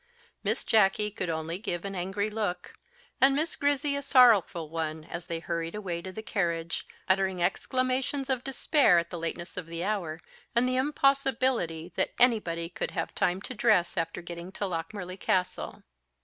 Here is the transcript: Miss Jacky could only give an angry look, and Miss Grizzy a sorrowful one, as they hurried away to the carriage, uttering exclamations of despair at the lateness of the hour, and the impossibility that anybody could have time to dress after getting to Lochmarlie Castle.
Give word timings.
Miss 0.43 0.63
Jacky 0.63 1.11
could 1.11 1.29
only 1.29 1.59
give 1.59 1.85
an 1.85 1.93
angry 1.93 2.31
look, 2.31 2.73
and 3.21 3.35
Miss 3.35 3.55
Grizzy 3.55 3.95
a 3.95 4.01
sorrowful 4.01 4.67
one, 4.67 5.03
as 5.03 5.27
they 5.27 5.37
hurried 5.37 5.75
away 5.75 6.01
to 6.01 6.11
the 6.11 6.23
carriage, 6.23 6.87
uttering 7.07 7.43
exclamations 7.43 8.27
of 8.27 8.43
despair 8.43 8.97
at 8.97 9.11
the 9.11 9.19
lateness 9.19 9.57
of 9.57 9.67
the 9.67 9.83
hour, 9.83 10.19
and 10.55 10.67
the 10.67 10.75
impossibility 10.75 11.93
that 11.97 12.13
anybody 12.17 12.67
could 12.67 12.89
have 12.89 13.13
time 13.13 13.43
to 13.43 13.53
dress 13.53 13.95
after 13.95 14.23
getting 14.23 14.51
to 14.53 14.65
Lochmarlie 14.65 15.17
Castle. 15.17 15.83